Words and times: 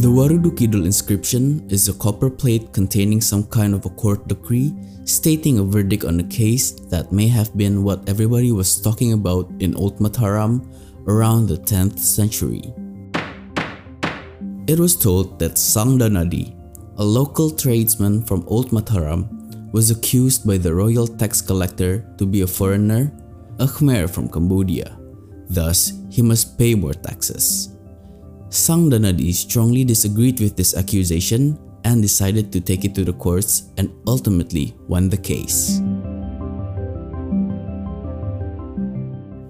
The 0.00 0.08
Warudu 0.08 0.56
Kidul 0.56 0.86
inscription 0.86 1.68
is 1.68 1.90
a 1.90 1.92
copper 1.92 2.30
plate 2.30 2.72
containing 2.72 3.20
some 3.20 3.44
kind 3.44 3.74
of 3.74 3.84
a 3.84 3.90
court 3.90 4.26
decree 4.28 4.72
stating 5.04 5.58
a 5.58 5.62
verdict 5.62 6.04
on 6.04 6.18
a 6.20 6.24
case 6.24 6.72
that 6.88 7.12
may 7.12 7.28
have 7.28 7.54
been 7.54 7.84
what 7.84 8.08
everybody 8.08 8.50
was 8.50 8.80
talking 8.80 9.12
about 9.12 9.52
in 9.60 9.76
Old 9.76 9.98
Mataram 9.98 10.64
around 11.06 11.48
the 11.48 11.58
10th 11.58 11.98
century. 11.98 12.72
It 14.66 14.80
was 14.80 14.96
told 14.96 15.38
that 15.38 15.58
Sang 15.58 15.98
Danadi, 15.98 16.56
a 16.96 17.04
local 17.04 17.50
tradesman 17.50 18.24
from 18.24 18.48
Old 18.48 18.70
Mataram, 18.70 19.28
was 19.70 19.90
accused 19.90 20.46
by 20.46 20.56
the 20.56 20.72
royal 20.72 21.06
tax 21.06 21.42
collector 21.42 22.08
to 22.16 22.24
be 22.24 22.40
a 22.40 22.46
foreigner, 22.46 23.12
a 23.58 23.66
Khmer 23.66 24.08
from 24.08 24.30
Cambodia. 24.30 24.96
Thus, 25.50 25.92
he 26.08 26.22
must 26.22 26.56
pay 26.56 26.74
more 26.74 26.94
taxes. 26.94 27.76
Sang 28.70 28.86
Danadi 28.86 29.34
strongly 29.34 29.82
disagreed 29.82 30.38
with 30.38 30.54
this 30.54 30.78
accusation 30.78 31.58
and 31.82 31.98
decided 31.98 32.52
to 32.54 32.60
take 32.62 32.84
it 32.84 32.94
to 32.94 33.02
the 33.02 33.12
courts 33.12 33.74
and 33.82 33.90
ultimately 34.06 34.78
won 34.86 35.10
the 35.10 35.18
case. 35.18 35.82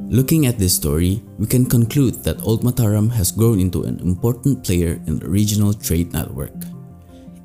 Looking 0.08 0.46
at 0.46 0.56
this 0.56 0.72
story, 0.72 1.20
we 1.36 1.44
can 1.44 1.68
conclude 1.68 2.24
that 2.24 2.40
Old 2.40 2.64
Mataram 2.64 3.12
has 3.12 3.30
grown 3.30 3.60
into 3.60 3.84
an 3.84 4.00
important 4.00 4.64
player 4.64 4.96
in 5.04 5.18
the 5.18 5.28
regional 5.28 5.74
trade 5.74 6.14
network. 6.14 6.56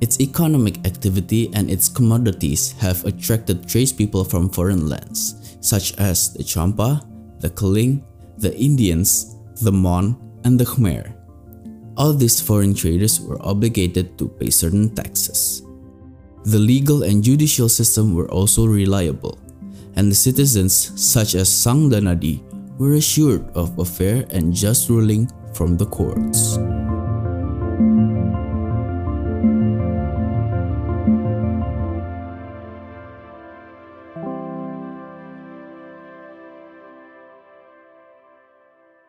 Its 0.00 0.18
economic 0.18 0.80
activity 0.86 1.52
and 1.52 1.68
its 1.68 1.92
commodities 1.92 2.72
have 2.80 3.04
attracted 3.04 3.68
tradespeople 3.68 4.24
from 4.24 4.48
foreign 4.48 4.88
lands, 4.88 5.58
such 5.60 5.92
as 6.00 6.32
the 6.32 6.42
Champa, 6.42 7.04
the 7.40 7.50
Kaling, 7.50 8.00
the 8.38 8.56
Indians, 8.56 9.36
the 9.60 9.72
Mon, 9.72 10.16
and 10.42 10.58
the 10.58 10.64
Khmer. 10.64 11.15
All 11.96 12.12
these 12.12 12.40
foreign 12.40 12.74
traders 12.74 13.20
were 13.20 13.40
obligated 13.40 14.18
to 14.18 14.28
pay 14.28 14.50
certain 14.50 14.92
taxes. 14.94 15.64
The 16.44 16.58
legal 16.58 17.02
and 17.02 17.24
judicial 17.24 17.68
system 17.68 18.14
were 18.14 18.28
also 18.30 18.66
reliable, 18.66 19.40
and 19.96 20.12
the 20.12 20.14
citizens 20.14 20.92
such 20.94 21.34
as 21.34 21.48
Sang 21.48 21.88
Danadi 21.88 22.44
were 22.76 23.00
assured 23.00 23.48
of 23.56 23.78
a 23.78 23.84
fair 23.84 24.28
and 24.28 24.52
just 24.52 24.90
ruling 24.90 25.32
from 25.54 25.80
the 25.80 25.86
courts. 25.86 26.60